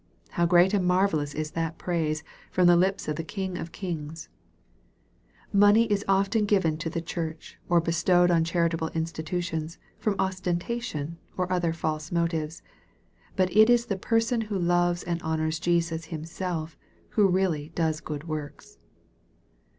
How 0.31 0.47
great 0.47 0.73
and 0.73 0.83
marvellous 0.83 1.35
is 1.35 1.51
that 1.51 1.77
praise, 1.77 2.23
from 2.49 2.65
the 2.65 2.75
lips 2.75 3.07
of 3.07 3.17
the 3.17 3.23
King 3.23 3.55
of 3.55 3.71
kings! 3.71 4.29
Money 5.53 5.83
is 5.91 6.03
often 6.07 6.45
given 6.45 6.75
to 6.79 6.89
the 6.89 7.03
church 7.03 7.59
or 7.69 7.79
bestowed 7.79 8.31
on 8.31 8.43
charitable 8.43 8.87
institutions, 8.95 9.77
from 9.99 10.15
ostentation, 10.17 11.19
or 11.37 11.53
other 11.53 11.71
false 11.71 12.11
motives. 12.11 12.63
But 13.35 13.55
it 13.55 13.69
is 13.69 13.85
the 13.85 13.95
person 13.95 14.41
who 14.41 14.57
loves 14.57 15.03
and 15.03 15.21
honors 15.21 15.59
Jesus 15.59 16.05
Himself, 16.05 16.75
who 17.09 17.27
really" 17.27 17.69
does 17.75 17.99
good 18.01 18.23
works." 18.27 18.79